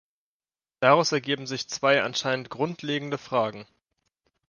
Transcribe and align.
Daraus 0.79 1.11
ergeben 1.11 1.45
sich 1.45 1.67
zwei 1.69 2.01
anscheinend 2.01 2.49
grundlegende 2.49 3.19
Fragen. 3.19 3.67